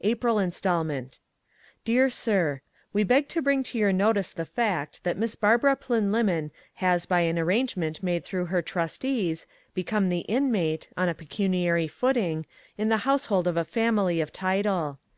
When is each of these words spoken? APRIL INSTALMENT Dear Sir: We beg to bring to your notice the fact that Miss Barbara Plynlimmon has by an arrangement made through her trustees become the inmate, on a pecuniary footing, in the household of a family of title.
APRIL 0.00 0.38
INSTALMENT 0.38 1.18
Dear 1.84 2.08
Sir: 2.08 2.62
We 2.94 3.04
beg 3.04 3.28
to 3.28 3.42
bring 3.42 3.62
to 3.64 3.76
your 3.76 3.92
notice 3.92 4.30
the 4.30 4.46
fact 4.46 5.04
that 5.04 5.18
Miss 5.18 5.34
Barbara 5.34 5.76
Plynlimmon 5.76 6.52
has 6.76 7.04
by 7.04 7.20
an 7.20 7.38
arrangement 7.38 8.02
made 8.02 8.24
through 8.24 8.46
her 8.46 8.62
trustees 8.62 9.46
become 9.74 10.08
the 10.08 10.20
inmate, 10.20 10.88
on 10.96 11.10
a 11.10 11.14
pecuniary 11.14 11.86
footing, 11.86 12.46
in 12.78 12.88
the 12.88 12.96
household 13.04 13.46
of 13.46 13.58
a 13.58 13.62
family 13.66 14.22
of 14.22 14.32
title. 14.32 15.00